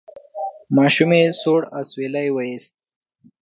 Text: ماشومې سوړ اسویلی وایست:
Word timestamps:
ماشومې 0.75 1.21
سوړ 1.41 1.61
اسویلی 1.79 2.27
وایست: 2.35 2.73